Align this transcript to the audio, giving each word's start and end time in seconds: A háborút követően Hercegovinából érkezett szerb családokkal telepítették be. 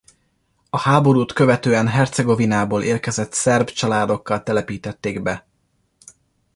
A 0.69 0.79
háborút 0.79 1.33
követően 1.33 1.87
Hercegovinából 1.87 2.83
érkezett 2.83 3.31
szerb 3.33 3.69
családokkal 3.69 4.43
telepítették 4.43 5.21
be. 5.21 5.45